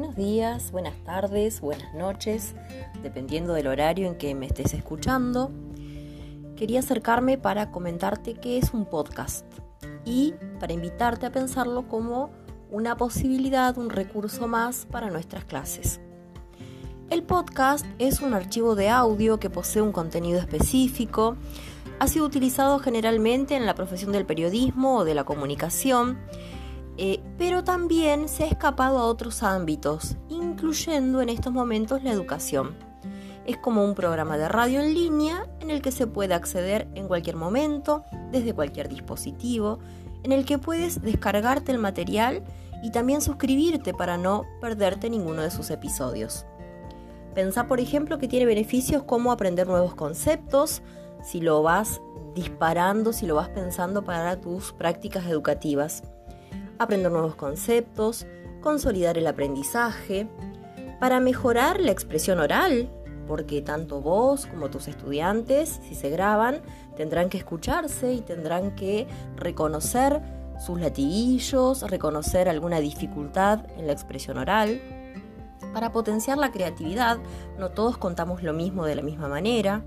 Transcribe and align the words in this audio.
buenos 0.00 0.16
días, 0.16 0.72
buenas 0.72 0.96
tardes, 1.04 1.60
buenas 1.60 1.92
noches, 1.92 2.54
dependiendo 3.02 3.52
del 3.52 3.66
horario 3.66 4.08
en 4.08 4.16
que 4.16 4.34
me 4.34 4.46
estés 4.46 4.72
escuchando. 4.72 5.50
Quería 6.56 6.80
acercarme 6.80 7.36
para 7.36 7.70
comentarte 7.70 8.32
qué 8.32 8.56
es 8.56 8.72
un 8.72 8.86
podcast 8.86 9.44
y 10.06 10.32
para 10.58 10.72
invitarte 10.72 11.26
a 11.26 11.32
pensarlo 11.32 11.86
como 11.86 12.30
una 12.70 12.96
posibilidad, 12.96 13.76
un 13.76 13.90
recurso 13.90 14.48
más 14.48 14.86
para 14.90 15.10
nuestras 15.10 15.44
clases. 15.44 16.00
El 17.10 17.22
podcast 17.22 17.84
es 17.98 18.22
un 18.22 18.32
archivo 18.32 18.76
de 18.76 18.88
audio 18.88 19.38
que 19.38 19.50
posee 19.50 19.82
un 19.82 19.92
contenido 19.92 20.38
específico, 20.40 21.36
ha 21.98 22.06
sido 22.08 22.24
utilizado 22.24 22.78
generalmente 22.78 23.54
en 23.54 23.66
la 23.66 23.74
profesión 23.74 24.12
del 24.12 24.24
periodismo 24.24 25.00
o 25.00 25.04
de 25.04 25.14
la 25.14 25.24
comunicación, 25.24 26.16
eh, 27.02 27.18
pero 27.38 27.64
también 27.64 28.28
se 28.28 28.44
ha 28.44 28.46
escapado 28.46 28.98
a 28.98 29.06
otros 29.06 29.42
ámbitos, 29.42 30.18
incluyendo 30.28 31.22
en 31.22 31.30
estos 31.30 31.50
momentos 31.50 32.02
la 32.02 32.12
educación. 32.12 32.76
Es 33.46 33.56
como 33.56 33.86
un 33.86 33.94
programa 33.94 34.36
de 34.36 34.50
radio 34.50 34.80
en 34.80 34.92
línea 34.92 35.48
en 35.60 35.70
el 35.70 35.80
que 35.80 35.92
se 35.92 36.06
puede 36.06 36.34
acceder 36.34 36.88
en 36.94 37.08
cualquier 37.08 37.36
momento, 37.36 38.04
desde 38.30 38.52
cualquier 38.52 38.90
dispositivo, 38.90 39.78
en 40.24 40.32
el 40.32 40.44
que 40.44 40.58
puedes 40.58 41.00
descargarte 41.00 41.72
el 41.72 41.78
material 41.78 42.44
y 42.82 42.90
también 42.90 43.22
suscribirte 43.22 43.94
para 43.94 44.18
no 44.18 44.44
perderte 44.60 45.08
ninguno 45.08 45.40
de 45.40 45.50
sus 45.50 45.70
episodios. 45.70 46.44
Pensá, 47.34 47.66
por 47.66 47.80
ejemplo, 47.80 48.18
que 48.18 48.28
tiene 48.28 48.44
beneficios 48.44 49.04
como 49.04 49.32
aprender 49.32 49.66
nuevos 49.66 49.94
conceptos, 49.94 50.82
si 51.24 51.40
lo 51.40 51.62
vas 51.62 52.02
disparando, 52.34 53.14
si 53.14 53.24
lo 53.24 53.36
vas 53.36 53.48
pensando 53.48 54.04
para 54.04 54.38
tus 54.38 54.74
prácticas 54.74 55.24
educativas 55.24 56.02
aprender 56.80 57.12
nuevos 57.12 57.34
conceptos, 57.34 58.26
consolidar 58.62 59.18
el 59.18 59.26
aprendizaje, 59.26 60.26
para 60.98 61.20
mejorar 61.20 61.78
la 61.78 61.92
expresión 61.92 62.40
oral, 62.40 62.90
porque 63.28 63.60
tanto 63.60 64.00
vos 64.00 64.46
como 64.46 64.70
tus 64.70 64.88
estudiantes, 64.88 65.78
si 65.86 65.94
se 65.94 66.08
graban, 66.08 66.62
tendrán 66.96 67.28
que 67.28 67.36
escucharse 67.36 68.14
y 68.14 68.22
tendrán 68.22 68.74
que 68.74 69.06
reconocer 69.36 70.22
sus 70.58 70.80
latiguillos, 70.80 71.82
reconocer 71.82 72.48
alguna 72.48 72.80
dificultad 72.80 73.66
en 73.76 73.86
la 73.86 73.92
expresión 73.92 74.38
oral. 74.38 74.80
Para 75.74 75.92
potenciar 75.92 76.38
la 76.38 76.50
creatividad, 76.50 77.18
no 77.58 77.70
todos 77.70 77.98
contamos 77.98 78.42
lo 78.42 78.54
mismo 78.54 78.86
de 78.86 78.94
la 78.94 79.02
misma 79.02 79.28
manera. 79.28 79.84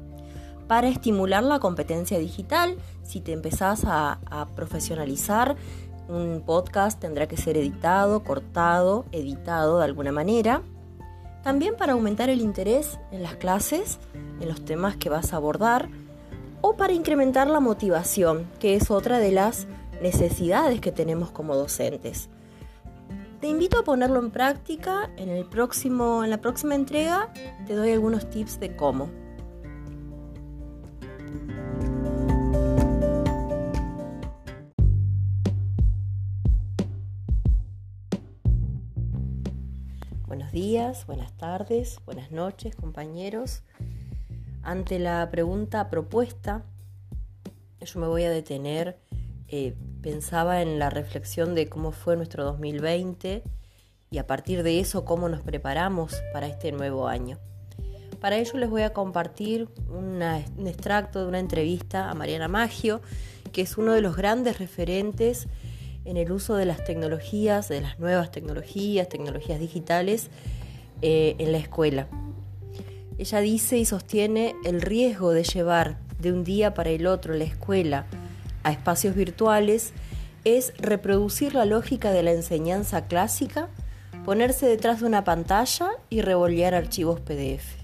Para 0.67 0.87
estimular 0.87 1.43
la 1.43 1.59
competencia 1.59 2.19
digital, 2.19 2.77
si 3.01 3.19
te 3.19 3.33
empezás 3.33 3.83
a, 3.85 4.19
a 4.29 4.47
profesionalizar, 4.55 5.57
un 6.07 6.43
podcast 6.45 6.99
tendrá 6.99 7.27
que 7.27 7.37
ser 7.37 7.57
editado, 7.57 8.23
cortado, 8.23 9.05
editado 9.11 9.79
de 9.79 9.85
alguna 9.85 10.11
manera. 10.11 10.61
También 11.43 11.75
para 11.75 11.93
aumentar 11.93 12.29
el 12.29 12.41
interés 12.41 12.99
en 13.11 13.23
las 13.23 13.35
clases, 13.35 13.99
en 14.39 14.47
los 14.47 14.63
temas 14.63 14.95
que 14.95 15.09
vas 15.09 15.33
a 15.33 15.37
abordar, 15.37 15.89
o 16.61 16.75
para 16.77 16.93
incrementar 16.93 17.47
la 17.47 17.59
motivación, 17.59 18.49
que 18.59 18.75
es 18.75 18.89
otra 18.89 19.19
de 19.19 19.31
las 19.31 19.67
necesidades 20.01 20.79
que 20.79 20.91
tenemos 20.91 21.31
como 21.31 21.55
docentes. 21.55 22.29
Te 23.41 23.47
invito 23.47 23.77
a 23.77 23.83
ponerlo 23.83 24.19
en 24.19 24.31
práctica. 24.31 25.09
En, 25.17 25.27
el 25.27 25.43
próximo, 25.45 26.23
en 26.23 26.29
la 26.29 26.39
próxima 26.39 26.75
entrega 26.75 27.33
te 27.67 27.75
doy 27.75 27.91
algunos 27.91 28.29
tips 28.29 28.57
de 28.61 28.73
cómo. 28.77 29.09
Buenos 40.25 40.53
días, 40.53 41.05
buenas 41.05 41.35
tardes, 41.37 41.99
buenas 42.05 42.31
noches, 42.31 42.75
compañeros. 42.77 43.61
Ante 44.63 44.97
la 44.97 45.29
pregunta 45.29 45.89
propuesta, 45.89 46.63
yo 47.81 47.99
me 47.99 48.07
voy 48.07 48.23
a 48.23 48.29
detener. 48.29 48.97
Eh, 49.49 49.75
pensaba 50.01 50.61
en 50.61 50.79
la 50.79 50.89
reflexión 50.89 51.55
de 51.55 51.67
cómo 51.67 51.91
fue 51.91 52.15
nuestro 52.15 52.45
2020 52.45 53.43
y 54.11 54.17
a 54.17 54.25
partir 54.25 54.63
de 54.63 54.79
eso 54.79 55.03
cómo 55.03 55.27
nos 55.27 55.41
preparamos 55.41 56.23
para 56.31 56.47
este 56.47 56.71
nuevo 56.71 57.09
año. 57.09 57.37
Para 58.21 58.37
ello 58.37 58.57
les 58.57 58.69
voy 58.69 58.83
a 58.83 58.93
compartir 58.93 59.67
un 59.89 60.21
extracto 60.65 61.19
de 61.21 61.27
una 61.27 61.39
entrevista 61.39 62.09
a 62.09 62.13
Mariana 62.13 62.47
Maggio, 62.47 63.01
que 63.51 63.61
es 63.61 63.77
uno 63.77 63.91
de 63.91 63.99
los 63.99 64.15
grandes 64.15 64.57
referentes 64.57 65.47
en 66.05 66.17
el 66.17 66.31
uso 66.31 66.55
de 66.55 66.65
las 66.65 66.83
tecnologías, 66.83 67.69
de 67.69 67.81
las 67.81 67.99
nuevas 67.99 68.31
tecnologías, 68.31 69.09
tecnologías 69.09 69.59
digitales 69.59 70.29
eh, 71.01 71.35
en 71.39 71.51
la 71.51 71.57
escuela. 71.57 72.07
Ella 73.17 73.39
dice 73.39 73.77
y 73.77 73.85
sostiene 73.85 74.55
el 74.63 74.81
riesgo 74.81 75.31
de 75.31 75.43
llevar 75.43 75.97
de 76.19 76.31
un 76.31 76.43
día 76.43 76.73
para 76.73 76.89
el 76.89 77.07
otro 77.07 77.33
la 77.33 77.43
escuela 77.43 78.05
a 78.63 78.71
espacios 78.71 79.15
virtuales 79.15 79.93
es 80.45 80.73
reproducir 80.77 81.53
la 81.53 81.65
lógica 81.65 82.11
de 82.11 82.23
la 82.23 82.31
enseñanza 82.31 83.05
clásica, 83.07 83.69
ponerse 84.25 84.65
detrás 84.65 85.01
de 85.01 85.07
una 85.07 85.23
pantalla 85.23 85.89
y 86.09 86.21
revolver 86.21 86.75
archivos 86.75 87.19
PDF. 87.19 87.83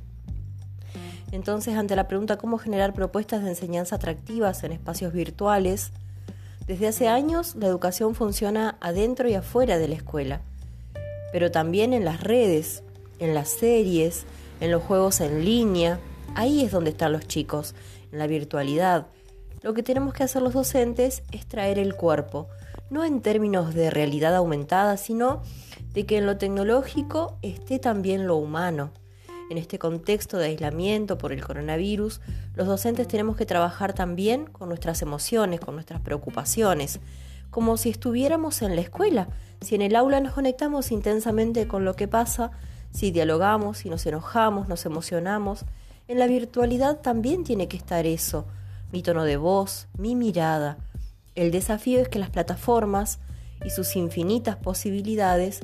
Entonces, 1.32 1.76
ante 1.76 1.96
la 1.96 2.08
pregunta 2.08 2.38
cómo 2.38 2.58
generar 2.58 2.94
propuestas 2.94 3.44
de 3.44 3.50
enseñanza 3.50 3.98
atractivas 3.98 4.64
en 4.64 4.72
espacios 4.72 5.14
virtuales, 5.14 5.92
desde 6.70 6.88
hace 6.88 7.08
años 7.08 7.56
la 7.56 7.66
educación 7.66 8.14
funciona 8.14 8.78
adentro 8.80 9.28
y 9.28 9.34
afuera 9.34 9.80
de 9.80 9.88
la 9.88 9.96
escuela, 9.96 10.42
pero 11.32 11.50
también 11.50 11.94
en 11.94 12.06
las 12.06 12.22
redes, 12.22 12.84
en 13.18 13.34
las 13.34 13.50
series, 13.50 14.26
en 14.60 14.70
los 14.70 14.84
juegos 14.84 15.20
en 15.20 15.44
línea. 15.44 16.00
Ahí 16.36 16.64
es 16.64 16.72
donde 16.72 16.92
están 16.92 17.12
los 17.12 17.28
chicos, 17.28 17.74
en 18.12 18.20
la 18.20 18.28
virtualidad. 18.28 19.08
Lo 19.64 19.74
que 19.74 19.82
tenemos 19.82 20.14
que 20.14 20.22
hacer 20.22 20.44
los 20.44 20.54
docentes 20.54 21.24
es 21.32 21.48
traer 21.48 21.80
el 21.80 21.96
cuerpo, 21.96 22.48
no 22.92 23.04
en 23.04 23.22
términos 23.22 23.74
de 23.74 23.90
realidad 23.90 24.36
aumentada, 24.36 24.96
sino 24.98 25.42
de 25.96 26.06
que 26.06 26.20
en 26.20 26.28
lo 26.28 26.38
tecnológico 26.38 27.40
esté 27.42 27.80
también 27.80 28.28
lo 28.28 28.36
humano. 28.36 28.92
En 29.50 29.58
este 29.58 29.80
contexto 29.80 30.38
de 30.38 30.46
aislamiento 30.46 31.18
por 31.18 31.34
el 31.34 31.44
coronavirus, 31.44 32.22
los 32.54 32.68
docentes 32.68 33.08
tenemos 33.08 33.36
que 33.36 33.48
trabajar 33.48 33.94
también 33.94 34.46
con 34.46 34.70
nuestras 34.70 35.02
emociones, 35.02 35.60
con 35.60 35.74
nuestras 35.74 36.02
preocupaciones, 36.02 37.00
como 37.50 37.76
si 37.78 37.90
estuviéramos 37.90 38.62
en 38.62 38.76
la 38.76 38.82
escuela, 38.82 39.28
si 39.62 39.74
en 39.74 39.82
el 39.82 39.96
aula 39.96 40.20
nos 40.20 40.34
conectamos 40.34 40.92
intensamente 40.92 41.68
con 41.68 41.84
lo 41.84 41.96
que 41.96 42.08
pasa, 42.08 42.52
si 42.92 43.10
dialogamos, 43.10 43.80
si 43.80 43.90
nos 43.90 44.06
enojamos, 44.06 44.68
nos 44.68 44.86
emocionamos. 44.86 45.66
En 46.08 46.20
la 46.20 46.28
virtualidad 46.28 47.02
también 47.02 47.44
tiene 47.44 47.68
que 47.68 47.78
estar 47.78 48.06
eso, 48.06 48.46
mi 48.92 49.02
tono 49.02 49.24
de 49.24 49.38
voz, 49.38 49.88
mi 49.98 50.14
mirada. 50.14 50.78
El 51.34 51.50
desafío 51.50 52.00
es 52.00 52.08
que 52.08 52.20
las 52.20 52.30
plataformas 52.30 53.20
y 53.66 53.72
sus 53.72 53.96
infinitas 53.96 54.58
posibilidades 54.58 55.62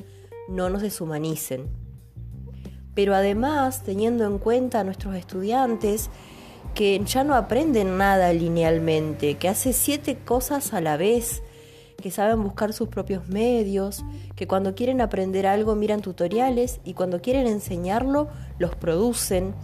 no 0.48 0.70
nos 0.70 0.82
deshumanicen, 0.82 1.68
pero 2.96 3.14
además 3.14 3.82
teniendo 3.84 4.24
en 4.24 4.38
cuenta 4.38 4.80
a 4.80 4.84
nuestros 4.84 5.14
estudiantes 5.14 6.08
que 6.74 7.00
ya 7.04 7.24
no 7.24 7.34
aprenden 7.34 7.98
nada 7.98 8.32
linealmente, 8.32 9.34
que 9.34 9.50
hacen 9.50 9.74
siete 9.74 10.16
cosas 10.16 10.72
a 10.72 10.80
la 10.80 10.96
vez, 10.96 11.42
que 12.02 12.10
saben 12.10 12.42
buscar 12.42 12.72
sus 12.72 12.88
propios 12.88 13.28
medios, 13.28 14.02
que 14.34 14.46
cuando 14.46 14.74
quieren 14.74 15.02
aprender 15.02 15.46
algo 15.46 15.74
miran 15.74 16.00
tutoriales 16.00 16.80
y 16.84 16.94
cuando 16.94 17.20
quieren 17.20 17.46
enseñarlo 17.46 18.28
los 18.58 18.74
producen. 18.74 19.54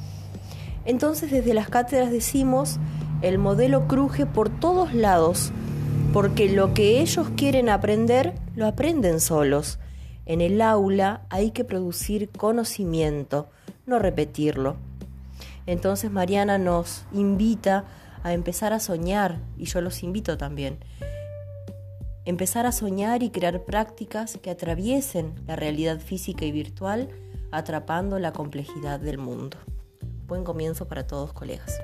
Entonces 0.84 1.30
desde 1.30 1.54
las 1.54 1.70
cátedras 1.70 2.10
decimos, 2.10 2.78
el 3.22 3.38
modelo 3.38 3.88
cruje 3.88 4.26
por 4.26 4.50
todos 4.50 4.92
lados, 4.92 5.52
porque 6.12 6.50
lo 6.50 6.74
que 6.74 7.00
ellos 7.00 7.28
quieren 7.34 7.70
aprender 7.70 8.34
lo 8.56 8.66
aprenden 8.66 9.20
solos. 9.20 9.78
En 10.24 10.40
el 10.40 10.60
aula 10.62 11.22
hay 11.30 11.50
que 11.50 11.64
producir 11.64 12.30
conocimiento, 12.30 13.48
no 13.86 13.98
repetirlo. 13.98 14.76
Entonces 15.66 16.10
Mariana 16.10 16.58
nos 16.58 17.04
invita 17.12 17.84
a 18.22 18.32
empezar 18.32 18.72
a 18.72 18.80
soñar, 18.80 19.40
y 19.56 19.64
yo 19.64 19.80
los 19.80 20.02
invito 20.02 20.38
también. 20.38 20.78
Empezar 22.24 22.66
a 22.66 22.72
soñar 22.72 23.22
y 23.24 23.30
crear 23.30 23.64
prácticas 23.64 24.38
que 24.38 24.50
atraviesen 24.50 25.34
la 25.46 25.56
realidad 25.56 25.98
física 25.98 26.44
y 26.44 26.52
virtual, 26.52 27.08
atrapando 27.50 28.18
la 28.20 28.32
complejidad 28.32 29.00
del 29.00 29.18
mundo. 29.18 29.56
Buen 30.28 30.44
comienzo 30.44 30.86
para 30.86 31.06
todos, 31.06 31.32
colegas. 31.32 31.80